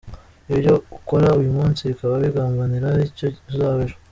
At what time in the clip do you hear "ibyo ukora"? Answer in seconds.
0.53-1.27